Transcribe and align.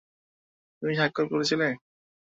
তুমি 0.81 0.93
স্বাক্ষর 0.97 1.25
করেছিলে? 1.31 1.67